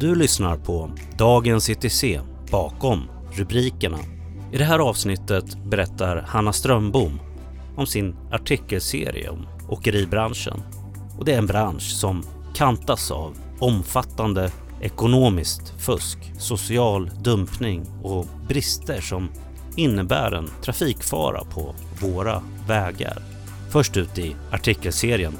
Du 0.00 0.14
lyssnar 0.14 0.56
på 0.56 0.90
Dagens 1.18 1.70
ETC 1.70 2.04
bakom 2.50 3.02
rubrikerna. 3.32 3.98
I 4.52 4.58
det 4.58 4.64
här 4.64 4.78
avsnittet 4.78 5.64
berättar 5.64 6.24
Hanna 6.28 6.52
Strömbom 6.52 7.20
om 7.76 7.86
sin 7.86 8.16
artikelserie 8.32 9.30
om 9.30 9.46
åkeribranschen. 9.68 10.62
Och 11.18 11.24
det 11.24 11.32
är 11.32 11.38
en 11.38 11.46
bransch 11.46 11.82
som 11.82 12.22
kantas 12.54 13.10
av 13.10 13.36
omfattande 13.58 14.50
ekonomiskt 14.80 15.74
fusk, 15.78 16.18
social 16.38 17.10
dumpning 17.22 17.86
och 18.02 18.26
brister 18.48 19.00
som 19.00 19.28
innebär 19.76 20.32
en 20.32 20.50
trafikfara 20.62 21.44
på 21.44 21.74
våra 22.00 22.42
vägar. 22.66 23.22
Först 23.70 23.96
ut 23.96 24.18
i 24.18 24.36
artikelserien 24.50 25.34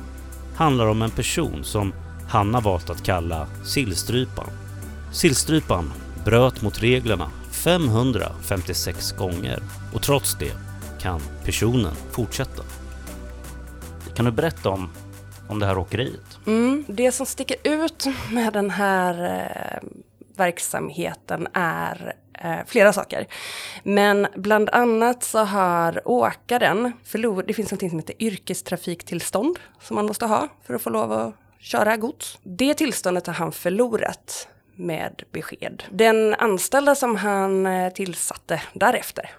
handlar 0.55 0.87
om 0.87 1.03
en 1.03 1.11
person 1.11 1.65
som 1.65 1.93
Hanna 2.31 2.61
valt 2.61 2.91
att 2.91 3.03
kalla 3.03 3.47
Sillstrypan. 3.65 4.51
Sillstrypan 5.13 5.93
bröt 6.25 6.63
mot 6.63 6.83
reglerna 6.83 7.31
556 7.65 9.13
gånger 9.13 9.63
och 9.95 10.03
trots 10.03 10.39
det 10.39 10.53
kan 11.01 11.21
personen 11.45 11.95
fortsätta. 12.11 12.63
Kan 14.15 14.25
du 14.25 14.31
berätta 14.31 14.69
om, 14.71 14.91
om 15.49 15.59
det 15.59 15.67
här 15.67 15.79
åkeriet? 15.79 16.39
Mm, 16.47 16.85
det 16.89 17.13
som 17.13 17.27
sticker 17.27 17.57
ut 17.65 18.07
med 18.33 18.53
den 18.53 18.71
här 18.71 19.25
eh, 19.25 19.89
verksamheten 20.37 21.49
är 21.53 22.15
eh, 22.35 22.59
flera 22.67 22.93
saker. 22.93 23.27
Men 23.83 24.27
bland 24.37 24.71
annat 24.71 25.23
så 25.23 25.39
har 25.39 26.09
åkaren 26.09 26.93
förlorat, 27.05 27.47
det 27.47 27.55
finns 27.55 27.71
något 27.73 27.91
som 27.91 27.99
heter 27.99 28.23
yrkestrafiktillstånd 28.23 29.59
som 29.81 29.95
man 29.95 30.07
måste 30.07 30.27
ha 30.27 30.49
för 30.67 30.75
att 30.75 30.83
få 30.83 30.91
lov 30.91 31.13
att 31.13 31.40
köra 31.61 31.97
gods. 31.97 32.39
Det 32.43 32.75
tillståndet 32.75 33.27
har 33.27 33.35
han 33.35 33.53
förlorat 33.53 34.49
med 34.77 35.23
besked. 35.33 35.83
Den 35.91 36.35
anställda 36.35 36.95
som 36.95 37.17
han 37.17 37.67
eh, 37.67 37.93
tillsatte 37.93 38.63
därefter 38.73 39.31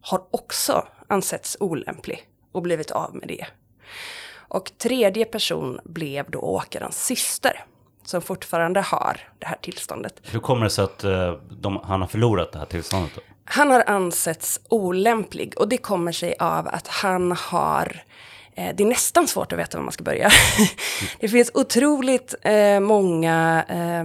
har 0.00 0.22
också 0.30 0.86
ansetts 1.08 1.56
olämplig 1.60 2.28
och 2.52 2.62
blivit 2.62 2.90
av 2.90 3.14
med 3.14 3.28
det. 3.28 3.46
Och 4.32 4.72
tredje 4.78 5.24
person 5.24 5.80
blev 5.84 6.30
då 6.30 6.38
åkarens 6.38 7.04
syster 7.04 7.64
som 8.04 8.22
fortfarande 8.22 8.80
har 8.80 9.20
det 9.38 9.46
här 9.46 9.58
tillståndet. 9.62 10.20
Hur 10.22 10.40
kommer 10.40 10.64
det 10.64 10.70
sig 10.70 10.84
att 10.84 11.04
uh, 11.04 11.32
de, 11.50 11.80
han 11.84 12.00
har 12.00 12.08
förlorat 12.08 12.52
det 12.52 12.58
här 12.58 12.66
tillståndet? 12.66 13.12
Då? 13.14 13.20
Han 13.44 13.70
har 13.70 13.84
ansetts 13.86 14.60
olämplig 14.68 15.54
och 15.56 15.68
det 15.68 15.78
kommer 15.78 16.12
sig 16.12 16.34
av 16.38 16.68
att 16.68 16.88
han 16.88 17.32
har 17.32 17.86
eh, 17.96 18.00
Eh, 18.54 18.74
det 18.76 18.82
är 18.82 18.88
nästan 18.88 19.28
svårt 19.28 19.52
att 19.52 19.58
veta 19.58 19.78
var 19.78 19.84
man 19.84 19.92
ska 19.92 20.04
börja. 20.04 20.30
det 21.20 21.28
finns 21.28 21.50
otroligt 21.54 22.34
eh, 22.42 22.80
många 22.80 23.64
eh, 23.68 24.04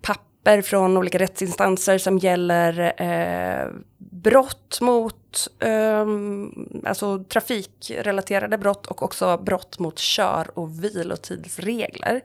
papper 0.00 0.62
från 0.62 0.96
olika 0.96 1.18
rättsinstanser 1.18 1.98
som 1.98 2.18
gäller 2.18 3.02
eh, 3.02 3.68
brott 3.98 4.78
mot 4.80 5.48
ehm, 5.60 6.52
alltså 6.84 7.24
trafikrelaterade 7.24 8.58
brott 8.58 8.86
och 8.86 9.02
också 9.02 9.38
brott 9.38 9.78
mot 9.78 9.98
kör 9.98 10.58
och 10.58 10.84
vilotidsregler. 10.84 12.20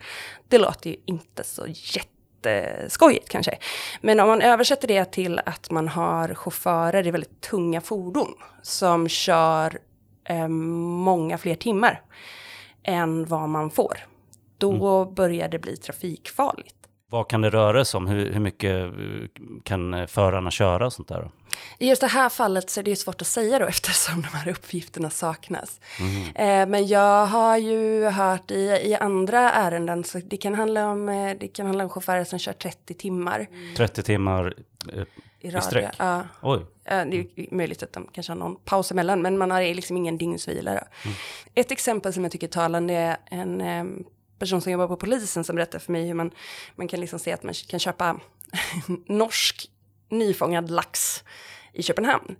Det 0.48 0.58
låter 0.58 0.90
ju 0.90 0.96
inte 1.06 1.44
så 1.44 1.66
jätteskojigt 1.68 3.30
kanske. 3.30 3.58
Men 4.02 4.20
om 4.20 4.28
man 4.28 4.42
översätter 4.42 4.88
det 4.88 5.06
till 5.06 5.42
att 5.46 5.72
man 5.72 5.88
har 5.88 6.34
chaufförer 6.34 7.08
i 7.08 7.12
väldigt 7.12 7.42
tunga 7.42 7.82
fordon 7.82 8.34
som 8.62 9.10
kör 9.10 9.80
eh, 10.26 10.48
många 10.48 11.38
fler 11.38 11.56
timmar 11.56 12.02
än 12.84 13.26
vad 13.26 13.50
man 13.50 13.72
får. 13.72 13.98
Då 14.58 15.02
mm. 15.02 15.16
börjar 15.16 15.50
det 15.50 15.60
bli 15.60 15.78
trafikfarligt. 15.78 16.76
Vad 17.10 17.28
kan 17.28 17.42
det 17.42 17.50
röra 17.50 17.86
sig 17.86 17.98
om? 17.98 18.08
Hur, 18.08 18.34
hur 18.34 18.40
mycket 18.40 18.86
eh, 18.86 18.92
kan 19.64 19.94
eh, 19.94 20.06
förarna 20.08 20.52
köra 20.52 20.86
och 20.86 20.94
sånt 20.94 21.08
där? 21.08 21.30
I 21.78 21.90
just 21.90 22.02
det 22.02 22.08
här 22.08 22.30
fallet 22.30 22.70
så 22.70 22.80
är 22.80 22.84
det 22.84 22.90
ju 22.90 22.96
svårt 22.96 23.22
att 23.22 23.28
säga 23.28 23.60
då 23.60 23.66
eftersom 23.70 24.22
de 24.22 24.28
här 24.28 24.52
uppgifterna 24.52 25.10
saknas. 25.10 25.80
Mm. 26.00 26.36
Eh, 26.36 26.70
men 26.72 26.88
jag 26.88 27.26
har 27.26 27.58
ju 27.58 28.06
hört 28.06 28.52
i, 28.52 28.62
i 28.62 28.96
andra 28.96 29.52
ärenden 29.52 30.04
så 30.04 30.18
det 30.18 30.38
kan 30.38 30.56
handla 30.56 30.90
om, 30.90 31.06
det 31.40 31.48
kan 31.48 31.66
handla 31.66 31.84
om 31.84 31.90
chaufförer 31.90 32.24
som 32.24 32.40
kör 32.40 32.54
30 32.54 32.94
timmar. 32.94 33.48
30 33.78 34.04
timmar 34.04 34.54
eh, 34.94 35.04
i, 35.40 35.48
i 35.48 35.62
sträck? 35.62 35.96
Ja. 35.98 36.24
Oj. 36.42 36.66
Eh, 36.86 37.06
det 37.06 37.18
är 37.18 37.56
möjligt 37.56 37.84
att 37.84 37.94
de 37.94 38.08
kanske 38.14 38.32
har 38.32 38.38
någon 38.38 38.56
paus 38.56 38.92
emellan 38.92 39.22
men 39.22 39.38
man 39.38 39.52
har 39.52 39.62
liksom 39.62 39.98
ingen 39.98 40.18
dygnsvila. 40.18 40.72
Mm. 40.72 40.88
Ett 41.56 41.72
exempel 41.72 42.14
som 42.14 42.24
jag 42.24 42.32
tycker 42.32 42.48
är 42.48 42.52
talande 42.52 42.94
är 42.94 43.18
en 43.26 44.06
person 44.40 44.62
som 44.62 44.72
jobbar 44.72 44.88
på 44.88 44.96
polisen 44.96 45.44
som 45.44 45.56
berättar 45.56 45.80
för 45.80 45.92
mig 45.92 46.08
hur 46.08 46.14
man, 46.14 46.32
man 46.76 46.88
kan 46.88 47.00
liksom 47.00 47.20
se 47.20 47.32
att 47.32 47.44
man 47.44 47.54
kan 47.54 47.80
köpa 47.80 48.20
norsk 49.08 49.72
nyfångad 50.10 50.70
lax 50.70 51.24
i 51.74 51.84
Köpenhamn. 51.84 52.36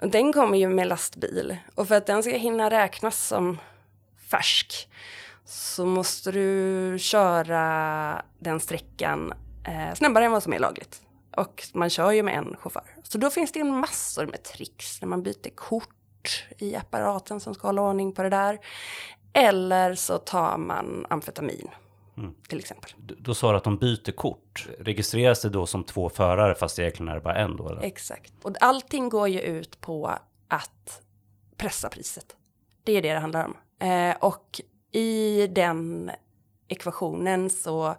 Den 0.00 0.32
kommer 0.32 0.58
ju 0.58 0.68
med 0.68 0.86
lastbil 0.86 1.56
och 1.74 1.88
för 1.88 1.94
att 1.94 2.06
den 2.06 2.22
ska 2.22 2.32
hinna 2.32 2.70
räknas 2.70 3.26
som 3.26 3.58
färsk 4.30 4.88
så 5.44 5.86
måste 5.86 6.32
du 6.32 6.96
köra 6.98 8.22
den 8.38 8.60
sträckan 8.60 9.32
eh, 9.66 9.94
snabbare 9.94 10.24
än 10.24 10.32
vad 10.32 10.42
som 10.42 10.52
är 10.52 10.58
lagligt. 10.58 11.02
Och 11.36 11.68
man 11.74 11.90
kör 11.90 12.10
ju 12.10 12.22
med 12.22 12.34
en 12.34 12.56
chaufför. 12.56 12.96
Så 13.02 13.18
då 13.18 13.30
finns 13.30 13.52
det 13.52 13.60
en 13.60 13.76
massor 13.76 14.26
med 14.26 14.42
tricks 14.42 15.00
när 15.00 15.08
man 15.08 15.22
byter 15.22 15.54
kort 15.54 16.44
i 16.58 16.76
apparaten 16.76 17.40
som 17.40 17.54
ska 17.54 17.68
hålla 17.68 17.82
ordning 17.82 18.12
på 18.12 18.22
det 18.22 18.30
där. 18.30 18.58
Eller 19.32 19.94
så 19.94 20.18
tar 20.18 20.58
man 20.58 21.06
amfetamin. 21.10 21.68
Mm. 22.16 22.34
Till 22.48 22.58
exempel. 22.58 22.90
Du, 22.96 23.14
då 23.14 23.34
sa 23.34 23.50
du 23.50 23.56
att 23.56 23.64
de 23.64 23.76
byter 23.76 24.12
kort. 24.12 24.68
Registreras 24.78 25.42
det 25.42 25.48
då 25.48 25.66
som 25.66 25.84
två 25.84 26.08
förare 26.08 26.54
fast 26.54 26.78
egentligen 26.78 27.08
är 27.08 27.14
det 27.14 27.20
bara 27.20 27.36
en 27.36 27.56
då? 27.56 27.68
Eller? 27.68 27.82
Exakt. 27.82 28.32
Och 28.42 28.62
allting 28.62 29.08
går 29.08 29.28
ju 29.28 29.40
ut 29.40 29.80
på 29.80 30.18
att 30.48 31.02
pressa 31.56 31.88
priset. 31.88 32.36
Det 32.84 32.92
är 32.92 33.02
det 33.02 33.12
det 33.12 33.20
handlar 33.20 33.44
om. 33.44 33.56
Eh, 33.88 34.16
och 34.20 34.60
i 34.92 35.46
den 35.46 36.10
ekvationen 36.68 37.50
så, 37.50 37.96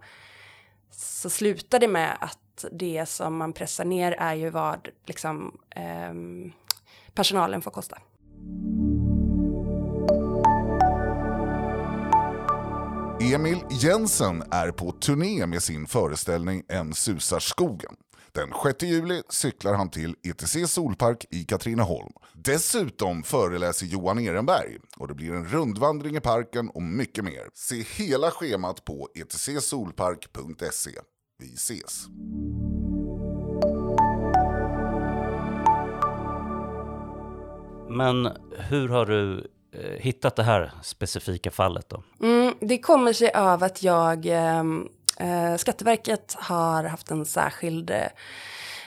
så 0.92 1.30
slutar 1.30 1.80
det 1.80 1.88
med 1.88 2.18
att 2.20 2.40
det 2.72 3.06
som 3.10 3.38
man 3.38 3.54
pressar 3.54 3.86
ner 3.86 4.12
är 4.12 4.34
ju 4.34 4.50
vad 4.50 4.90
liksom, 5.06 5.58
eh, 5.70 6.14
personalen 7.14 7.62
får 7.62 7.72
kosta. 7.72 7.98
Emil 13.34 13.60
Jensen 13.70 14.44
är 14.52 14.72
på 14.72 14.92
turné 14.92 15.46
med 15.46 15.64
sin 15.64 15.88
föreställning 15.88 16.64
En 16.68 16.94
susar 16.94 17.40
skogen. 17.40 17.96
Den 18.32 18.50
6 18.64 18.84
juli 18.84 19.22
cyklar 19.30 19.74
han 19.74 19.90
till 19.90 20.16
ETC 20.24 20.68
Solpark 20.68 21.26
i 21.30 21.44
Katrineholm. 21.44 22.14
Dessutom 22.34 23.24
föreläser 23.24 23.86
Johan 23.86 24.20
Ehrenberg 24.20 24.78
och 24.98 25.08
det 25.08 25.14
blir 25.14 25.34
en 25.34 25.46
rundvandring 25.46 26.16
i 26.16 26.20
parken 26.20 26.70
och 26.70 26.82
mycket 26.82 27.24
mer. 27.24 27.50
Se 27.54 27.82
hela 27.82 28.32
schemat 28.32 28.86
på 28.86 29.10
etcsolpark.se. 29.16 30.92
Vi 31.38 31.54
ses! 31.54 32.08
Men 37.90 38.30
hur 38.70 38.90
har 38.90 39.06
du 39.06 39.48
Eh, 39.76 40.00
hittat 40.00 40.36
det 40.36 40.44
här 40.44 40.72
specifika 40.84 41.52
fallet 41.52 41.90
då? 41.90 42.04
Mm, 42.22 42.54
det 42.60 42.78
kommer 42.78 43.14
sig 43.14 43.32
av 43.32 43.64
att 43.64 43.84
jag, 43.84 44.26
ehm, 44.26 44.90
eh, 45.20 45.56
Skatteverket 45.56 46.36
har 46.40 46.84
haft 46.84 47.12
en 47.12 47.26
särskild 47.26 47.90
eh, 47.90 48.08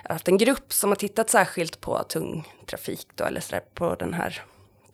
haft 0.05 0.29
en 0.29 0.39
grupp 0.39 0.73
som 0.73 0.91
har 0.91 0.97
tittat 0.97 1.31
särskilt 1.31 1.81
på 1.81 2.03
tung 2.03 2.49
trafik 2.67 3.09
då, 3.15 3.25
eller 3.25 3.41
så 3.41 3.57
på 3.75 3.95
den 3.95 4.15
här 4.15 4.43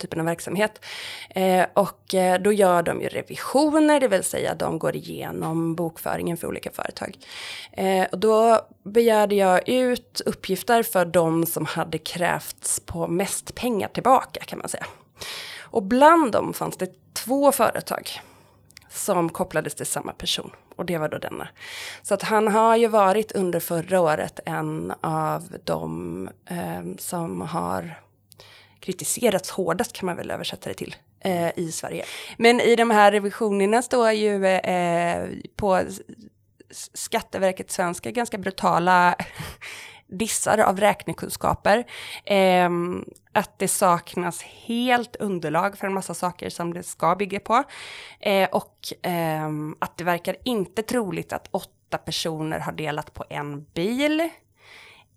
typen 0.02 0.20
av 0.20 0.26
verksamhet. 0.26 0.84
Eh, 1.30 1.66
och 1.74 2.14
eh, 2.14 2.40
då 2.40 2.52
gör 2.52 2.82
de 2.82 3.00
ju 3.00 3.08
revisioner, 3.08 4.00
det 4.00 4.08
vill 4.08 4.24
säga 4.24 4.54
de 4.54 4.78
går 4.78 4.96
igenom 4.96 5.74
bokföringen 5.74 6.36
för 6.36 6.48
olika 6.48 6.70
företag. 6.70 7.16
Eh, 7.72 8.06
och 8.12 8.18
då 8.18 8.60
begärde 8.82 9.34
jag 9.34 9.68
ut 9.68 10.20
uppgifter 10.26 10.82
för 10.82 11.04
de 11.04 11.46
som 11.46 11.66
hade 11.66 11.98
krävts 11.98 12.80
på 12.80 13.06
mest 13.06 13.54
pengar 13.54 13.88
tillbaka 13.88 14.40
kan 14.44 14.58
man 14.58 14.68
säga. 14.68 14.86
Och 15.60 15.82
bland 15.82 16.32
dem 16.32 16.52
fanns 16.52 16.76
det 16.76 16.90
två 17.14 17.52
företag 17.52 18.10
som 18.90 19.28
kopplades 19.28 19.74
till 19.74 19.86
samma 19.86 20.12
person. 20.12 20.50
Och 20.76 20.86
det 20.86 20.98
var 20.98 21.08
då 21.08 21.18
denna. 21.18 21.48
Så 22.02 22.14
att 22.14 22.22
han 22.22 22.48
har 22.48 22.76
ju 22.76 22.88
varit 22.88 23.32
under 23.32 23.60
förra 23.60 24.00
året 24.00 24.40
en 24.46 24.92
av 25.00 25.56
de 25.64 26.28
eh, 26.46 26.82
som 26.98 27.40
har 27.40 27.94
kritiserats 28.82 29.50
hårdast 29.50 29.92
kan 29.92 30.06
man 30.06 30.16
väl 30.16 30.30
översätta 30.30 30.68
det 30.68 30.74
till 30.74 30.96
eh, 31.20 31.58
i 31.58 31.72
Sverige. 31.72 32.04
Men 32.36 32.60
i 32.60 32.76
de 32.76 32.90
här 32.90 33.12
revisionerna 33.12 33.82
står 33.82 34.12
ju 34.12 34.46
eh, 34.46 35.28
på 35.56 35.80
Skatteverket 36.94 37.70
svenska 37.70 38.10
ganska 38.10 38.38
brutala 38.38 39.14
dissar 40.06 40.58
av 40.58 40.80
räknekunskaper. 40.80 41.84
Eh, 42.24 42.70
att 43.32 43.58
det 43.58 43.68
saknas 43.68 44.42
helt 44.42 45.16
underlag 45.16 45.78
för 45.78 45.86
en 45.86 45.94
massa 45.94 46.14
saker 46.14 46.50
som 46.50 46.74
det 46.74 46.82
ska 46.82 47.14
bygga 47.14 47.40
på. 47.40 47.62
Eh, 48.20 48.48
och 48.52 49.06
eh, 49.06 49.48
att 49.78 49.96
det 49.96 50.04
verkar 50.04 50.36
inte 50.44 50.82
troligt 50.82 51.32
att 51.32 51.48
åtta 51.50 51.98
personer 51.98 52.58
har 52.58 52.72
delat 52.72 53.14
på 53.14 53.24
en 53.30 53.64
bil. 53.64 54.28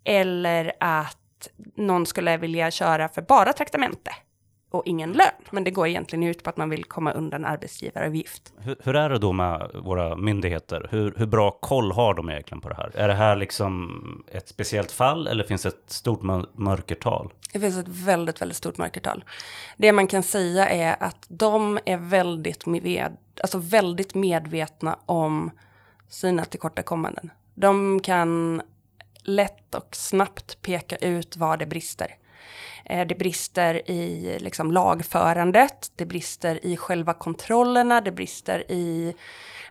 Eller 0.03 0.71
att 0.79 1.17
någon 1.75 2.05
skulle 2.05 2.37
vilja 2.37 2.71
köra 2.71 3.09
för 3.09 3.21
bara 3.21 3.53
traktamente 3.53 4.11
och 4.75 4.83
ingen 4.85 5.11
lön. 5.11 5.27
Men 5.49 5.63
det 5.63 5.71
går 5.71 5.87
egentligen 5.87 6.23
ut 6.23 6.43
på 6.43 6.49
att 6.49 6.57
man 6.57 6.69
vill 6.69 6.83
komma 6.83 7.11
undan 7.11 7.45
arbetsgivaravgift. 7.45 8.53
Hur, 8.57 8.75
hur 8.83 8.95
är 8.95 9.09
det 9.09 9.19
då 9.19 9.31
med 9.31 9.71
våra 9.73 10.15
myndigheter? 10.15 10.87
Hur, 10.91 11.13
hur, 11.17 11.25
bra 11.25 11.51
koll 11.51 11.91
har 11.91 12.13
de 12.13 12.29
egentligen 12.29 12.61
på 12.61 12.69
det 12.69 12.75
här? 12.75 12.91
Är 12.95 13.07
det 13.07 13.13
här 13.13 13.35
liksom 13.35 14.23
ett 14.31 14.47
speciellt 14.47 14.91
fall 14.91 15.27
eller 15.27 15.43
finns 15.43 15.63
det 15.63 15.69
ett 15.69 15.83
stort 15.91 16.21
mörkertal? 16.53 17.33
Det 17.53 17.59
finns 17.59 17.77
ett 17.77 17.87
väldigt, 17.87 18.41
väldigt 18.41 18.57
stort 18.57 18.77
mörkertal. 18.77 19.23
Det 19.77 19.91
man 19.91 20.07
kan 20.07 20.23
säga 20.23 20.69
är 20.69 20.95
att 20.99 21.25
de 21.27 21.79
är 21.85 21.97
väldigt, 21.97 22.65
med, 22.65 23.17
alltså 23.41 23.57
väldigt 23.57 24.15
medvetna 24.15 24.99
om 25.05 25.51
sina 26.09 26.45
tillkortakommanden. 26.45 27.31
De 27.53 27.99
kan 27.99 28.61
lätt 29.25 29.75
och 29.75 29.95
snabbt 29.95 30.61
peka 30.61 30.95
ut 30.95 31.37
var 31.37 31.57
det 31.57 31.65
brister. 31.65 32.15
Eh, 32.85 33.07
det 33.07 33.15
brister 33.15 33.91
i 33.91 34.37
liksom 34.39 34.71
lagförandet, 34.71 35.91
det 35.95 36.05
brister 36.05 36.65
i 36.65 36.77
själva 36.77 37.13
kontrollerna, 37.13 38.01
det 38.01 38.11
brister 38.11 38.71
i 38.71 39.13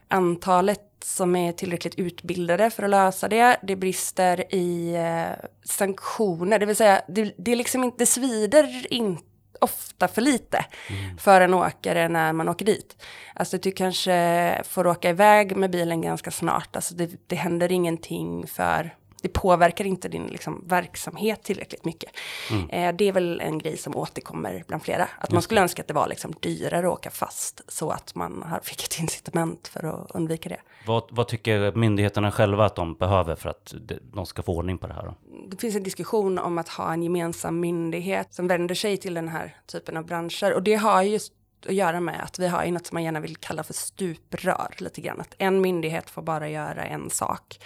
antalet 0.08 0.80
som 1.04 1.36
är 1.36 1.52
tillräckligt 1.52 1.94
utbildade 1.94 2.70
för 2.70 2.82
att 2.82 2.90
lösa 2.90 3.28
det. 3.28 3.56
Det 3.62 3.76
brister 3.76 4.54
i 4.54 4.94
eh, 4.94 5.46
sanktioner, 5.64 6.58
det 6.58 6.66
vill 6.66 6.76
säga 6.76 7.02
det, 7.08 7.34
det, 7.38 7.56
liksom 7.56 7.84
inte, 7.84 7.96
det 7.98 8.06
svider 8.06 8.92
inte 8.92 9.24
ofta 9.60 10.08
för 10.08 10.22
lite 10.22 10.64
mm. 10.90 11.18
för 11.18 11.40
en 11.40 11.54
åkare 11.54 12.08
när 12.08 12.32
man 12.32 12.48
åker 12.48 12.64
dit. 12.64 13.02
Alltså 13.34 13.58
du 13.58 13.72
kanske 13.72 14.62
får 14.64 14.86
åka 14.86 15.10
iväg 15.10 15.56
med 15.56 15.70
bilen 15.70 16.02
ganska 16.02 16.30
snart, 16.30 16.76
alltså 16.76 16.94
det, 16.94 17.10
det 17.26 17.36
händer 17.36 17.72
ingenting 17.72 18.46
för 18.46 18.94
det 19.24 19.28
påverkar 19.28 19.84
inte 19.84 20.08
din 20.08 20.26
liksom, 20.26 20.64
verksamhet 20.66 21.42
tillräckligt 21.42 21.84
mycket. 21.84 22.10
Mm. 22.50 22.70
Eh, 22.70 22.96
det 22.96 23.08
är 23.08 23.12
väl 23.12 23.40
en 23.40 23.58
grej 23.58 23.76
som 23.76 23.96
återkommer 23.96 24.64
bland 24.68 24.82
flera. 24.82 25.08
Att 25.18 25.32
man 25.32 25.42
skulle 25.42 25.60
önska 25.60 25.82
att 25.82 25.88
det 25.88 25.94
var 25.94 26.08
liksom, 26.08 26.34
dyrare 26.40 26.86
att 26.86 26.92
åka 26.92 27.10
fast 27.10 27.60
så 27.68 27.90
att 27.90 28.14
man 28.14 28.44
fick 28.62 28.84
ett 28.84 28.98
incitament 29.00 29.68
för 29.68 29.84
att 29.84 30.10
undvika 30.10 30.48
det. 30.48 30.60
Vad, 30.86 31.04
vad 31.10 31.28
tycker 31.28 31.72
myndigheterna 31.72 32.30
själva 32.30 32.64
att 32.64 32.76
de 32.76 32.94
behöver 32.94 33.36
för 33.36 33.50
att 33.50 33.74
de 34.12 34.26
ska 34.26 34.42
få 34.42 34.56
ordning 34.56 34.78
på 34.78 34.86
det 34.86 34.94
här? 34.94 35.02
Då? 35.02 35.14
Det 35.48 35.60
finns 35.60 35.76
en 35.76 35.82
diskussion 35.82 36.38
om 36.38 36.58
att 36.58 36.68
ha 36.68 36.92
en 36.92 37.02
gemensam 37.02 37.60
myndighet 37.60 38.34
som 38.34 38.48
vänder 38.48 38.74
sig 38.74 38.96
till 38.96 39.14
den 39.14 39.28
här 39.28 39.56
typen 39.66 39.96
av 39.96 40.06
branscher. 40.06 40.54
Och 40.54 40.62
det 40.62 40.74
har 40.74 41.02
just 41.02 41.32
att 41.66 41.74
göra 41.74 42.00
med 42.00 42.22
att 42.22 42.38
vi 42.38 42.48
har 42.48 42.64
ju 42.64 42.70
något 42.70 42.86
som 42.86 42.96
man 42.96 43.02
gärna 43.02 43.20
vill 43.20 43.36
kalla 43.36 43.62
för 43.62 43.74
stuprör 43.74 44.74
lite 44.78 45.00
grann. 45.00 45.20
Att 45.20 45.34
en 45.38 45.60
myndighet 45.60 46.10
får 46.10 46.22
bara 46.22 46.48
göra 46.48 46.84
en 46.84 47.10
sak. 47.10 47.58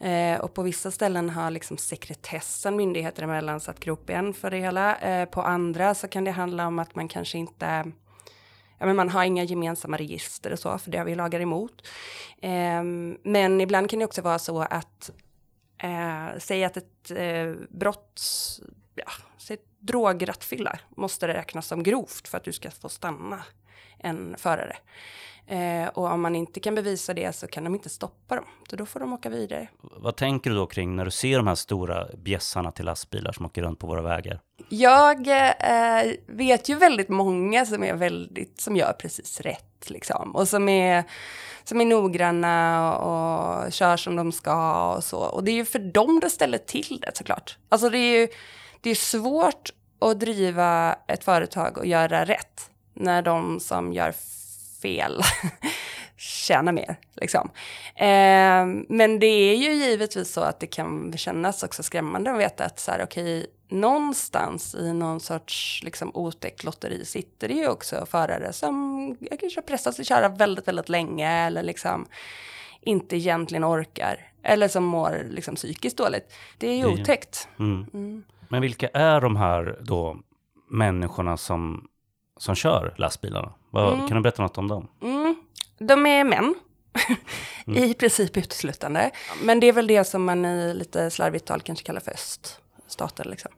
Eh, 0.00 0.40
och 0.40 0.54
på 0.54 0.62
vissa 0.62 0.90
ställen 0.90 1.30
har 1.30 1.50
liksom 1.50 1.76
sekretessen 1.76 2.76
myndigheter 2.76 3.22
emellan 3.22 3.60
satt 3.60 3.80
gropen 3.80 4.34
för 4.34 4.50
det 4.50 4.58
hela. 4.58 4.96
Eh, 4.96 5.28
på 5.28 5.42
andra 5.42 5.94
så 5.94 6.08
kan 6.08 6.24
det 6.24 6.30
handla 6.30 6.66
om 6.66 6.78
att 6.78 6.94
man 6.94 7.08
kanske 7.08 7.38
inte 7.38 7.92
Ja, 8.80 8.86
men 8.86 8.96
man 8.96 9.08
har 9.08 9.24
inga 9.24 9.44
gemensamma 9.44 9.96
register 9.96 10.52
och 10.52 10.58
så, 10.58 10.78
för 10.78 10.90
det 10.90 10.98
har 10.98 11.04
vi 11.04 11.14
lagar 11.14 11.40
emot. 11.40 11.86
Eh, 12.42 12.82
men 13.22 13.60
ibland 13.60 13.90
kan 13.90 13.98
det 13.98 14.04
också 14.04 14.22
vara 14.22 14.38
så 14.38 14.60
att 14.60 15.10
eh, 15.78 16.38
säg 16.38 16.64
att 16.64 16.76
ett 16.76 17.10
eh, 17.10 17.54
brott, 17.68 18.20
ja, 18.94 19.10
säg 19.38 19.56
drograttfylla 19.80 20.78
måste 20.96 21.26
det 21.26 21.34
räknas 21.34 21.66
som 21.66 21.82
grovt 21.82 22.28
för 22.28 22.38
att 22.38 22.44
du 22.44 22.52
ska 22.52 22.70
få 22.70 22.88
stanna 22.88 23.44
en 23.98 24.36
förare. 24.38 24.76
Eh, 25.50 25.88
och 25.88 26.04
om 26.04 26.20
man 26.20 26.36
inte 26.36 26.60
kan 26.60 26.74
bevisa 26.74 27.14
det 27.14 27.36
så 27.36 27.46
kan 27.46 27.64
de 27.64 27.74
inte 27.74 27.88
stoppa 27.88 28.36
dem. 28.36 28.44
Så 28.70 28.76
då 28.76 28.86
får 28.86 29.00
de 29.00 29.12
åka 29.12 29.28
vidare. 29.28 29.68
Vad 29.80 30.16
tänker 30.16 30.50
du 30.50 30.56
då 30.56 30.66
kring 30.66 30.96
när 30.96 31.04
du 31.04 31.10
ser 31.10 31.36
de 31.36 31.46
här 31.46 31.54
stora 31.54 32.06
bjässarna 32.16 32.70
till 32.70 32.84
lastbilar 32.84 33.32
som 33.32 33.46
åker 33.46 33.62
runt 33.62 33.78
på 33.78 33.86
våra 33.86 34.02
vägar? 34.02 34.40
Jag 34.68 35.28
eh, 35.28 36.12
vet 36.26 36.68
ju 36.68 36.74
väldigt 36.74 37.08
många 37.08 37.66
som 37.66 37.84
är 37.84 37.94
väldigt, 37.94 38.60
som 38.60 38.76
gör 38.76 38.92
precis 38.92 39.40
rätt 39.40 39.90
liksom. 39.90 40.36
Och 40.36 40.48
som 40.48 40.68
är, 40.68 41.04
som 41.64 41.80
är 41.80 41.84
noggranna 41.84 42.94
och, 42.96 43.64
och 43.64 43.72
kör 43.72 43.96
som 43.96 44.16
de 44.16 44.32
ska 44.32 44.94
och 44.94 45.04
så. 45.04 45.18
Och 45.18 45.44
det 45.44 45.50
är 45.50 45.54
ju 45.54 45.64
för 45.64 45.78
dem 45.78 46.20
det 46.20 46.30
ställer 46.30 46.58
till 46.58 46.98
det 47.02 47.16
såklart. 47.16 47.58
Alltså 47.68 47.88
det 47.90 47.98
är 47.98 48.20
ju, 48.20 48.28
det 48.80 48.90
är 48.90 48.94
svårt 48.94 49.70
att 49.98 50.20
driva 50.20 50.96
ett 51.06 51.24
företag 51.24 51.78
och 51.78 51.86
göra 51.86 52.24
rätt 52.24 52.70
när 52.94 53.22
de 53.22 53.60
som 53.60 53.92
gör 53.92 54.14
fel 54.82 55.20
tjäna 56.16 56.72
mer. 56.72 56.96
Liksom. 57.14 57.50
Eh, 57.94 58.66
men 58.88 59.18
det 59.18 59.26
är 59.26 59.56
ju 59.56 59.72
givetvis 59.72 60.32
så 60.32 60.40
att 60.40 60.60
det 60.60 60.66
kan 60.66 61.12
kännas 61.16 61.62
också 61.62 61.82
skrämmande 61.82 62.32
att 62.32 62.38
veta 62.38 62.64
att 62.64 62.80
så 62.80 62.90
här, 62.90 63.02
okay, 63.02 63.46
någonstans 63.68 64.74
i 64.74 64.92
någon 64.92 65.20
sorts 65.20 65.80
liksom, 65.84 66.10
otäckt 66.14 66.64
lotteri 66.64 67.04
sitter 67.04 67.48
det 67.48 67.54
ju 67.54 67.68
också 67.68 68.06
förare 68.06 68.52
som 68.52 69.16
kanske 69.40 69.60
har 69.60 69.66
pressats 69.66 70.00
att 70.00 70.06
köra 70.06 70.28
väldigt, 70.28 70.68
väldigt 70.68 70.88
länge 70.88 71.46
eller 71.46 71.62
liksom 71.62 72.06
inte 72.80 73.16
egentligen 73.16 73.64
orkar 73.64 74.32
eller 74.42 74.68
som 74.68 74.84
mår 74.84 75.26
liksom, 75.30 75.54
psykiskt 75.54 75.96
dåligt. 75.96 76.32
Det 76.58 76.68
är 76.68 76.76
ju 76.76 76.86
otäckt. 76.86 77.48
Mm. 77.58 77.86
Mm. 77.92 78.24
Men 78.50 78.62
vilka 78.62 78.88
är 78.88 79.20
de 79.20 79.36
här 79.36 79.78
då 79.80 80.16
människorna 80.70 81.36
som, 81.36 81.88
som 82.38 82.54
kör 82.54 82.94
lastbilarna? 82.96 83.52
Vad, 83.70 83.94
mm. 83.94 84.08
Kan 84.08 84.16
du 84.16 84.22
berätta 84.22 84.42
något 84.42 84.58
om 84.58 84.68
dem? 84.68 84.88
Mm. 85.02 85.36
De 85.78 86.06
är 86.06 86.24
män. 86.24 86.54
Mm. 87.66 87.84
I 87.84 87.94
princip 87.94 88.36
uteslutande. 88.36 89.10
Men 89.42 89.60
det 89.60 89.66
är 89.66 89.72
väl 89.72 89.86
det 89.86 90.04
som 90.04 90.24
man 90.24 90.44
i 90.44 90.74
lite 90.74 91.10
slarvigt 91.10 91.46
tal 91.46 91.60
kanske 91.60 91.84
kallar 91.84 92.00
för 92.00 92.10
öststater. 92.10 93.24
Liksom. 93.24 93.50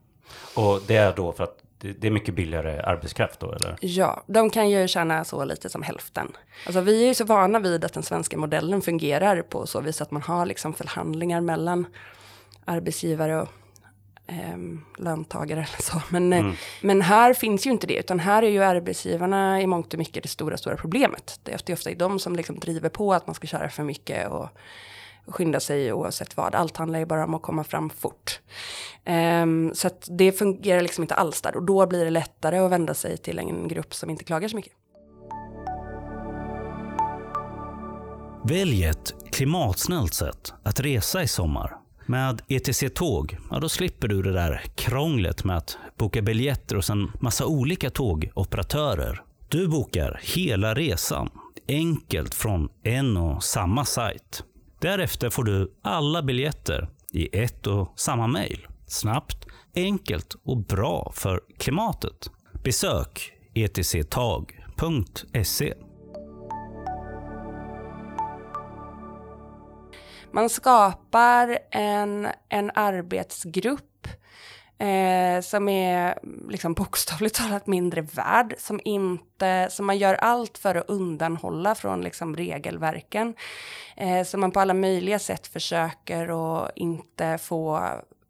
Och 0.57 0.81
det 0.87 0.97
är 0.97 1.13
då 1.17 1.33
för 1.33 1.45
att 1.45 1.63
det 1.79 2.05
är 2.05 2.11
mycket 2.11 2.35
billigare 2.35 2.83
arbetskraft 2.83 3.41
då 3.41 3.53
eller? 3.53 3.77
Ja, 3.81 4.23
de 4.27 4.51
kan 4.51 4.71
ju 4.71 4.89
tjäna 4.89 5.25
så 5.25 5.45
lite 5.45 5.69
som 5.69 5.83
hälften. 5.83 6.33
Alltså 6.67 6.81
vi 6.81 7.03
är 7.03 7.07
ju 7.07 7.15
så 7.15 7.25
vana 7.25 7.59
vid 7.59 7.85
att 7.85 7.93
den 7.93 8.03
svenska 8.03 8.37
modellen 8.37 8.83
fungerar 8.83 9.43
på 9.43 9.67
så 9.67 9.81
vis 9.81 10.01
att 10.01 10.11
man 10.11 10.23
har 10.23 10.47
liksom 10.47 10.75
förhandlingar 10.75 11.41
mellan 11.41 11.87
arbetsgivare 12.65 13.43
och 13.43 13.49
eh, 14.27 14.59
löntagare 14.99 15.61
eller 15.61 15.83
så. 15.83 16.03
Men, 16.11 16.33
eh, 16.33 16.39
mm. 16.39 16.55
men 16.81 17.03
här 17.03 17.35
finns 17.35 17.67
ju 17.67 17.71
inte 17.71 17.87
det, 17.87 17.97
utan 17.97 18.21
här 18.21 18.43
är 18.43 18.51
ju 18.51 18.63
arbetsgivarna 18.63 19.63
i 19.63 19.67
mångt 19.67 19.93
och 19.93 19.99
mycket 19.99 20.23
det 20.23 20.29
stora, 20.29 20.57
stora 20.57 20.77
problemet. 20.77 21.41
Det 21.43 21.71
är 21.71 21.75
ofta 21.75 21.95
de 21.95 22.19
som 22.19 22.37
liksom 22.37 22.59
driver 22.59 22.89
på 22.89 23.15
att 23.15 23.27
man 23.27 23.35
ska 23.35 23.47
köra 23.47 23.69
för 23.69 23.83
mycket 23.83 24.29
och, 24.29 24.49
och 25.25 25.35
skynda 25.35 25.61
sig 25.61 25.93
oavsett 25.93 26.37
vad. 26.37 26.55
Allt 26.55 26.77
handlar 26.77 26.99
ju 26.99 27.07
bara 27.07 27.25
om 27.25 27.35
att 27.35 27.43
komma 27.43 27.65
fram 27.65 27.91
fort. 27.91 28.41
Um, 29.07 29.75
så 29.75 29.87
att 29.87 30.09
det 30.11 30.33
fungerar 30.33 30.81
liksom 30.81 31.05
inte 31.05 31.15
alls 31.15 31.43
där 31.43 31.57
och 31.57 31.63
då 31.63 31.87
blir 31.87 32.05
det 32.05 32.11
lättare 32.11 32.59
att 32.59 32.71
vända 32.71 32.95
sig 32.95 33.17
till 33.17 33.39
en 33.39 33.69
grupp 33.69 33.95
som 33.95 34.11
inte 34.11 34.25
klagar 34.25 34.49
så 34.49 34.57
mycket. 34.57 34.73
Välj 38.45 38.85
ett 38.85 39.15
klimatsnällt 39.33 40.15
sätt 40.15 40.53
att 40.63 40.81
resa 40.81 41.23
i 41.23 41.29
sommar. 41.29 41.82
Med 42.13 42.43
ETC 42.49 42.85
Tåg, 42.95 43.37
ja 43.51 43.61
då 43.61 43.69
slipper 43.69 44.09
du 44.09 44.23
det 44.23 44.33
där 44.33 44.63
krånglet 44.75 45.45
med 45.45 45.57
att 45.57 45.79
boka 45.99 46.23
biljetter 46.23 46.77
hos 46.77 46.91
en 46.91 47.11
massa 47.21 47.47
olika 47.47 47.91
tågoperatörer. 47.91 49.23
Du 49.49 49.69
bokar 49.69 50.21
hela 50.23 50.75
resan, 50.75 51.31
enkelt 51.69 52.35
från 52.35 52.69
en 52.83 53.17
och 53.17 53.45
samma 53.45 53.85
sajt. 53.85 54.45
Därefter 54.81 55.31
får 55.31 55.45
du 55.45 55.73
alla 55.83 56.23
biljetter 56.23 56.89
i 57.13 57.39
ett 57.43 57.67
och 57.67 57.93
samma 57.97 58.27
mejl. 58.27 58.67
Snabbt, 58.87 59.47
enkelt 59.75 60.37
och 60.45 60.57
bra 60.57 61.13
för 61.15 61.41
klimatet. 61.59 62.31
Besök 62.65 63.33
etctag.se 63.55 64.95
Man 70.33 70.51
skapar 70.51 71.59
en, 71.71 72.29
en 72.49 72.71
arbetsgrupp 72.75 74.09
eh, 74.79 75.41
som 75.43 75.69
är 75.69 76.19
liksom 76.49 76.75
bokstavligt 76.75 77.35
talat 77.39 77.67
mindre 77.67 78.01
värd, 78.01 78.55
som, 78.59 78.81
inte, 78.85 79.69
som 79.71 79.87
man 79.87 79.99
gör 79.99 80.15
allt 80.15 80.59
för 80.59 80.75
att 80.75 80.89
undanhålla 80.89 81.75
från 81.75 82.01
liksom 82.01 82.37
regelverken. 82.37 83.35
Eh, 83.97 84.25
som 84.25 84.41
man 84.41 84.51
på 84.51 84.61
alla 84.61 84.75
möjliga 84.75 85.19
sätt 85.19 85.47
försöker 85.47 86.29
att 86.63 86.71
inte 86.77 87.39
få 87.39 87.89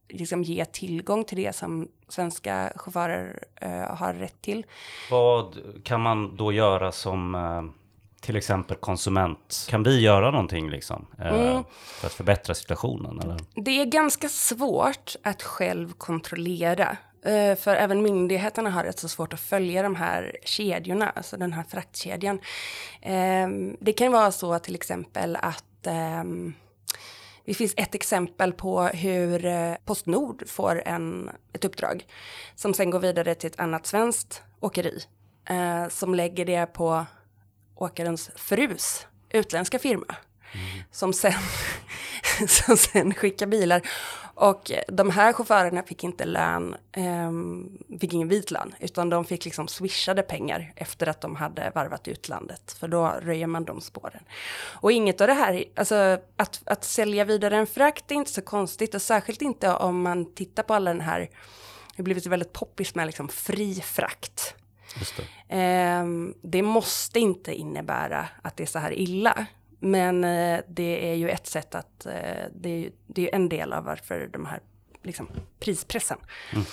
liksom 0.08 0.42
ge 0.42 0.64
tillgång 0.64 1.24
till 1.24 1.36
det 1.36 1.56
som 1.56 1.88
svenska 2.08 2.72
chaufförer 2.76 3.44
eh, 3.56 3.96
har 3.96 4.14
rätt 4.14 4.42
till. 4.42 4.66
Vad 5.10 5.58
kan 5.84 6.00
man 6.00 6.36
då 6.36 6.52
göra 6.52 6.92
som 6.92 7.34
eh, 7.34 7.81
till 8.22 8.36
exempel 8.36 8.76
konsument, 8.76 9.66
kan 9.70 9.82
vi 9.82 10.00
göra 10.00 10.30
någonting 10.30 10.70
liksom, 10.70 11.06
eh, 11.18 11.26
mm. 11.26 11.64
för 11.74 12.06
att 12.06 12.12
förbättra 12.12 12.54
situationen? 12.54 13.20
Eller? 13.20 13.36
Det 13.54 13.80
är 13.80 13.84
ganska 13.84 14.28
svårt 14.28 15.16
att 15.22 15.42
själv 15.42 15.92
kontrollera. 15.92 16.96
Eh, 17.24 17.56
för 17.56 17.74
även 17.74 18.02
myndigheterna 18.02 18.70
har 18.70 18.84
rätt 18.84 18.98
så 18.98 19.08
svårt 19.08 19.32
att 19.32 19.40
följa 19.40 19.82
de 19.82 19.94
här 19.94 20.36
kedjorna, 20.44 21.10
alltså 21.10 21.36
den 21.36 21.52
här 21.52 21.64
fraktkedjan. 21.68 22.40
Ehm, 23.02 23.76
det 23.80 23.92
kan 23.92 24.12
vara 24.12 24.32
så 24.32 24.58
till 24.58 24.74
exempel 24.74 25.36
att 25.36 25.86
ehm, 25.86 26.54
det 27.44 27.54
finns 27.54 27.74
ett 27.76 27.94
exempel 27.94 28.52
på 28.52 28.82
hur 28.82 29.44
eh, 29.44 29.74
Postnord 29.84 30.48
får 30.48 30.82
en, 30.86 31.30
ett 31.52 31.64
uppdrag 31.64 32.06
som 32.54 32.74
sen 32.74 32.90
går 32.90 32.98
vidare 32.98 33.34
till 33.34 33.50
ett 33.50 33.60
annat 33.60 33.86
svenskt 33.86 34.42
åkeri 34.60 35.02
som 35.90 36.14
lägger 36.14 36.44
det 36.44 36.66
på 36.66 37.06
åkarens 37.82 38.30
frus 38.36 39.06
utländska 39.30 39.78
firma 39.78 40.16
mm. 40.52 40.82
som, 40.90 41.12
sen, 41.12 41.32
som 42.48 42.76
sen 42.76 43.14
skickar 43.14 43.46
bilar 43.46 43.82
och 44.34 44.70
eh, 44.70 44.82
de 44.88 45.10
här 45.10 45.32
chaufförerna 45.32 45.82
fick 45.82 46.04
inte 46.04 46.24
lön, 46.24 46.76
eh, 46.92 47.32
fick 48.00 48.12
ingen 48.12 48.28
vit 48.28 48.50
lön, 48.50 48.74
utan 48.80 49.10
de 49.10 49.24
fick 49.24 49.44
liksom 49.44 49.68
swishade 49.68 50.22
pengar 50.22 50.72
efter 50.76 51.06
att 51.06 51.20
de 51.20 51.36
hade 51.36 51.72
varvat 51.74 52.08
utlandet, 52.08 52.72
för 52.72 52.88
då 52.88 53.06
röjer 53.22 53.46
man 53.46 53.64
de 53.64 53.80
spåren. 53.80 54.22
Och 54.54 54.92
inget 54.92 55.20
av 55.20 55.26
det 55.26 55.34
här, 55.34 55.64
alltså 55.76 56.18
att, 56.36 56.62
att 56.64 56.84
sälja 56.84 57.24
vidare 57.24 57.56
en 57.56 57.66
frakt 57.66 58.10
är 58.10 58.14
inte 58.14 58.30
så 58.32 58.42
konstigt, 58.42 58.94
och 58.94 59.02
särskilt 59.02 59.42
inte 59.42 59.74
om 59.74 60.02
man 60.02 60.34
tittar 60.34 60.62
på 60.62 60.74
alla 60.74 60.92
den 60.92 61.00
här, 61.00 61.20
det 61.20 61.96
har 61.96 62.04
blivit 62.04 62.26
väldigt 62.26 62.52
poppis 62.52 62.94
med 62.94 63.06
liksom 63.06 63.28
fri 63.28 63.74
frakt. 63.74 64.54
Det. 65.16 65.56
Eh, 65.56 66.06
det 66.42 66.62
måste 66.62 67.20
inte 67.20 67.54
innebära 67.54 68.28
att 68.42 68.56
det 68.56 68.62
är 68.62 68.66
så 68.66 68.78
här 68.78 68.92
illa. 68.92 69.46
Men 69.80 70.24
eh, 70.24 70.60
det 70.68 71.10
är 71.10 71.14
ju 71.14 71.28
ett 71.28 71.46
sätt 71.46 71.74
att, 71.74 72.06
eh, 72.06 72.46
det, 72.54 72.86
är, 72.86 72.90
det 73.06 73.30
är 73.30 73.34
en 73.34 73.48
del 73.48 73.72
av 73.72 73.84
varför 73.84 74.28
de 74.32 74.46
här 74.46 74.60
liksom, 75.02 75.28
prispressen. 75.60 76.18
Mm. 76.52 76.64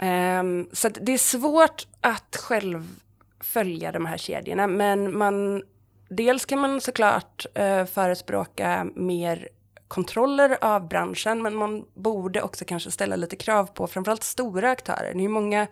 Um, 0.00 0.68
så 0.72 0.88
det 0.88 1.12
är 1.12 1.18
svårt 1.18 1.86
att 2.00 2.36
själv 2.36 2.96
följa 3.40 3.92
de 3.92 4.06
här 4.06 4.16
kedjorna, 4.16 4.66
men 4.66 5.18
man, 5.18 5.62
dels 6.08 6.44
kan 6.44 6.58
man 6.58 6.80
såklart 6.80 7.46
uh, 7.58 7.84
förespråka 7.84 8.86
mer 8.94 9.48
kontroller 9.88 10.58
av 10.60 10.88
branschen, 10.88 11.42
men 11.42 11.54
man 11.54 11.84
borde 11.94 12.42
också 12.42 12.64
kanske 12.64 12.90
ställa 12.90 13.16
lite 13.16 13.36
krav 13.36 13.66
på 13.66 13.86
framförallt 13.86 14.22
stora 14.22 14.70
aktörer. 14.70 15.14
Det 15.14 15.24
är 15.24 15.28
många 15.28 15.66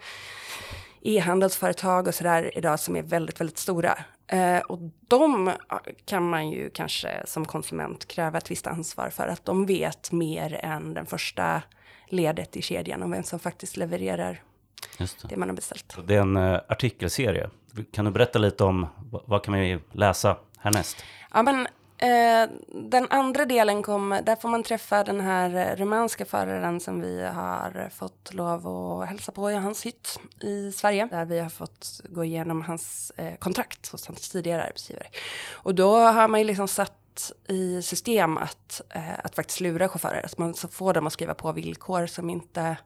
e-handelsföretag 1.04 2.06
och 2.06 2.14
sådär 2.14 2.58
idag 2.58 2.80
som 2.80 2.96
är 2.96 3.02
väldigt, 3.02 3.40
väldigt 3.40 3.58
stora. 3.58 3.98
Eh, 4.26 4.58
och 4.58 4.78
de 5.08 5.52
kan 6.04 6.30
man 6.30 6.50
ju 6.50 6.70
kanske 6.70 7.22
som 7.24 7.44
konsument 7.44 8.08
kräva 8.08 8.38
ett 8.38 8.50
visst 8.50 8.66
ansvar 8.66 9.10
för 9.10 9.26
att 9.26 9.44
de 9.44 9.66
vet 9.66 10.12
mer 10.12 10.60
än 10.62 10.94
den 10.94 11.06
första 11.06 11.62
ledet 12.08 12.56
i 12.56 12.62
kedjan 12.62 13.02
om 13.02 13.10
vem 13.10 13.22
som 13.22 13.38
faktiskt 13.38 13.76
levererar 13.76 14.42
det. 14.98 15.28
det. 15.28 15.36
man 15.36 15.48
har 15.48 15.56
beställt. 15.56 15.96
Det 16.06 16.14
är 16.14 16.20
en 16.20 16.36
uh, 16.36 16.60
artikelserie. 16.68 17.50
Kan 17.92 18.04
du 18.04 18.10
berätta 18.10 18.38
lite 18.38 18.64
om 18.64 18.86
vad 19.10 19.44
kan 19.44 19.54
vi 19.54 19.78
läsa 19.92 20.36
härnäst? 20.58 21.04
Ja, 21.32 21.42
men 21.42 21.66
Eh, 22.02 22.48
den 22.68 23.06
andra 23.10 23.44
delen 23.44 23.82
kom, 23.82 24.20
där 24.22 24.36
får 24.36 24.48
man 24.48 24.62
träffa 24.62 25.04
den 25.04 25.20
här 25.20 25.56
eh, 25.56 25.76
rumänska 25.76 26.24
föraren 26.24 26.80
som 26.80 27.00
vi 27.00 27.22
har 27.22 27.90
fått 27.94 28.34
lov 28.34 28.66
att 28.68 29.08
hälsa 29.08 29.32
på 29.32 29.50
i 29.50 29.54
hans 29.54 29.86
hytt 29.86 30.18
i 30.40 30.72
Sverige. 30.72 31.08
Där 31.10 31.24
vi 31.24 31.38
har 31.38 31.50
fått 31.50 32.00
gå 32.04 32.24
igenom 32.24 32.62
hans 32.62 33.12
eh, 33.16 33.34
kontrakt 33.34 33.88
hos 33.88 34.06
hans 34.06 34.28
tidigare 34.28 34.64
arbetsgivare. 34.64 35.06
Och 35.52 35.74
då 35.74 35.96
har 35.96 36.28
man 36.28 36.40
ju 36.40 36.46
liksom 36.46 36.68
satt 36.68 37.32
i 37.48 37.82
system 37.82 38.38
att, 38.38 38.80
eh, 38.90 39.18
att 39.24 39.34
faktiskt 39.34 39.60
lura 39.60 39.88
chaufförer. 39.88 40.24
Att 40.24 40.38
man 40.38 40.54
får 40.54 40.94
dem 40.94 41.06
att 41.06 41.12
skriva 41.12 41.34
på 41.34 41.52
villkor 41.52 42.06
som 42.06 42.30
inte 42.30 42.76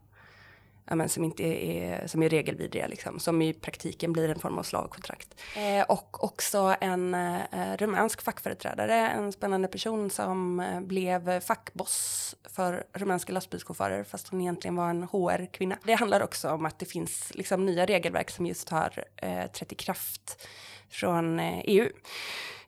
men 0.95 1.09
som 1.09 1.25
inte 1.25 1.43
är, 1.45 2.07
som 2.07 2.23
är 2.23 2.28
regelvidriga, 2.28 2.87
liksom, 2.87 3.21
som 3.21 3.43
i 3.43 3.52
praktiken 3.52 4.12
blir 4.12 4.28
en 4.28 4.38
form 4.38 4.59
av 4.59 4.62
slavkontrakt. 4.62 5.35
Eh, 5.57 5.85
och 5.88 6.25
också 6.25 6.76
en 6.81 7.14
eh, 7.14 7.76
rumänsk 7.78 8.23
fackföreträdare, 8.23 9.09
en 9.09 9.33
spännande 9.33 9.69
person 9.69 10.11
som 10.11 10.61
eh, 10.61 10.81
blev 10.81 11.40
fackboss 11.40 12.35
för 12.45 12.87
rumänska 12.93 13.33
lastbilschaufförer, 13.33 14.05
fast 14.05 14.28
hon 14.28 14.40
egentligen 14.40 14.76
var 14.76 14.90
en 14.90 15.02
HR-kvinna. 15.02 15.78
Det 15.85 15.95
handlar 15.95 16.23
också 16.23 16.50
om 16.50 16.66
att 16.66 16.78
det 16.78 16.87
finns 16.87 17.35
liksom, 17.35 17.66
nya 17.66 17.87
regelverk 17.87 18.31
som 18.31 18.47
just 18.47 18.69
har 18.69 19.05
eh, 19.16 19.47
trätt 19.47 19.73
i 19.73 19.75
kraft 19.75 20.47
från 20.90 21.40
eh, 21.40 21.61
EU. 21.64 21.88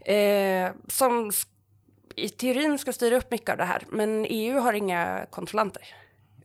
Eh, 0.00 0.72
som 0.88 1.32
i 2.16 2.28
teorin 2.28 2.78
ska 2.78 2.92
styra 2.92 3.16
upp 3.16 3.30
mycket 3.30 3.50
av 3.50 3.56
det 3.56 3.64
här, 3.64 3.82
men 3.88 4.26
EU 4.28 4.58
har 4.58 4.72
inga 4.72 5.26
kontrollanter. 5.30 5.82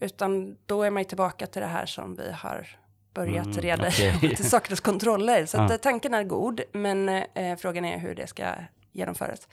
Utan 0.04 0.58
då 0.66 0.84
är 0.84 0.90
man 0.90 1.02
ju 1.02 1.08
tillbaka 1.08 1.48
till 1.48 1.62
det 1.62 1.68
här 1.68 1.86
som 1.86 2.16
vi 2.16 2.32
har 2.32 2.68
börjat 3.14 3.46
mm, 3.46 3.62
reda 3.62 3.88
okay. 3.88 4.20
till 4.36 4.50
saknas 4.50 4.80
kontroller. 4.80 5.46
Så 5.46 5.58
ja. 5.58 5.78
tanken 5.78 6.14
är 6.14 6.24
god, 6.24 6.62
men 6.72 7.10
eh, 7.10 7.58
frågan 7.58 7.86
är 7.86 7.98
hur 7.98 8.16
det 8.16 8.28
ska 8.28 8.46
genomföras. 8.92 9.48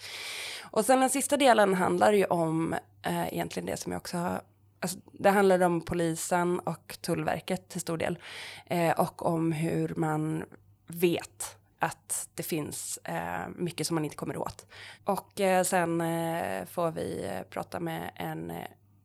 Och 0.62 0.84
sen 0.84 1.00
den 1.00 1.10
sista 1.10 1.36
delen 1.36 1.74
handlar 1.74 2.12
ju 2.12 2.24
om 2.24 2.74
eh, 3.02 3.32
egentligen 3.34 3.66
det 3.66 3.76
som 3.76 3.92
jag 3.92 3.98
också 3.98 4.16
har 4.16 4.42
Alltså, 4.82 4.98
det 5.12 5.30
handlar 5.30 5.62
om 5.62 5.80
polisen 5.80 6.58
och 6.58 6.98
Tullverket 7.00 7.68
till 7.68 7.80
stor 7.80 7.98
del. 7.98 8.18
Eh, 8.66 9.00
och 9.00 9.26
om 9.26 9.52
hur 9.52 9.94
man 9.96 10.44
vet 10.86 11.56
att 11.78 12.28
det 12.34 12.42
finns 12.42 12.98
eh, 13.04 13.48
mycket 13.56 13.86
som 13.86 13.94
man 13.94 14.04
inte 14.04 14.16
kommer 14.16 14.36
åt. 14.36 14.66
Och 15.04 15.40
eh, 15.40 15.64
sen 15.64 16.00
eh, 16.00 16.64
får 16.66 16.90
vi 16.90 17.26
eh, 17.26 17.42
prata 17.42 17.80
med 17.80 18.10
en 18.16 18.52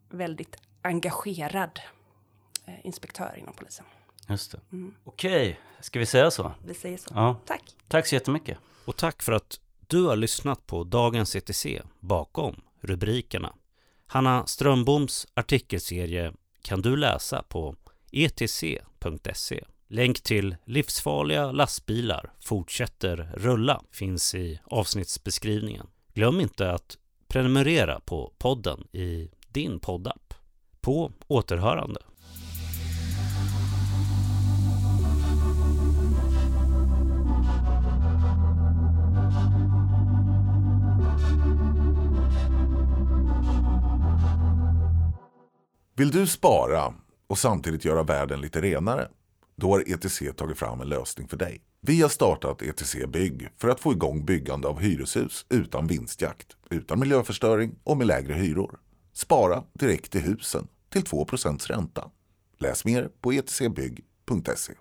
väldigt 0.09 0.57
engagerad 0.85 1.79
eh, 2.65 2.85
inspektör 2.85 3.35
inom 3.37 3.53
polisen. 3.53 3.85
Just 4.29 4.51
det. 4.51 4.59
Mm. 4.71 4.95
Okej, 5.03 5.59
ska 5.79 5.99
vi 5.99 6.05
säga 6.05 6.31
så? 6.31 6.51
Vi 6.65 6.73
säger 6.73 6.97
så. 6.97 7.09
Ja. 7.15 7.37
Tack. 7.45 7.63
Tack 7.87 8.07
så 8.07 8.15
jättemycket. 8.15 8.57
Och 8.85 8.97
tack 8.97 9.23
för 9.23 9.31
att 9.31 9.59
du 9.87 10.05
har 10.05 10.15
lyssnat 10.15 10.67
på 10.67 10.83
dagens 10.83 11.35
ETC 11.35 11.65
bakom 11.99 12.61
rubrikerna. 12.81 13.53
Hanna 14.07 14.45
Strömboms 14.45 15.27
artikelserie 15.33 16.33
kan 16.61 16.81
du 16.81 16.97
läsa 16.97 17.43
på 17.43 17.75
etc.se. 18.11 19.63
Länk 19.87 20.21
till 20.21 20.55
livsfarliga 20.65 21.51
lastbilar 21.51 22.33
fortsätter 22.39 23.31
rulla 23.33 23.81
finns 23.91 24.35
i 24.35 24.59
avsnittsbeskrivningen. 24.65 25.87
Glöm 26.13 26.39
inte 26.39 26.71
att 26.71 26.97
prenumerera 27.27 27.99
på 27.99 28.33
podden 28.37 28.87
i 28.91 29.29
din 29.47 29.79
poddapp. 29.79 30.24
På 30.85 31.11
återhörande. 31.27 31.99
Vill 45.95 46.11
du 46.11 46.27
spara 46.27 46.93
och 47.27 47.37
samtidigt 47.37 47.85
göra 47.85 48.03
världen 48.03 48.41
lite 48.41 48.61
renare? 48.61 49.07
Då 49.55 49.71
har 49.71 49.79
ETC 49.79 50.21
tagit 50.35 50.57
fram 50.57 50.81
en 50.81 50.89
lösning 50.89 51.27
för 51.27 51.37
dig. 51.37 51.61
Vi 51.81 52.01
har 52.01 52.09
startat 52.09 52.61
ETC 52.61 52.95
Bygg 53.07 53.49
för 53.57 53.69
att 53.69 53.79
få 53.79 53.91
igång 53.91 54.25
byggande 54.25 54.67
av 54.67 54.79
hyreshus 54.79 55.45
utan 55.49 55.87
vinstjakt, 55.87 56.47
utan 56.69 56.99
miljöförstöring 56.99 57.75
och 57.83 57.97
med 57.97 58.07
lägre 58.07 58.33
hyror. 58.33 58.79
Spara 59.13 59.63
direkt 59.73 60.15
i 60.15 60.19
husen 60.19 60.67
till 60.95 61.03
2% 61.03 61.67
ränta. 61.67 62.11
Läs 62.57 62.85
mer 62.85 63.09
på 63.21 63.31
etcbygg.se. 63.31 64.73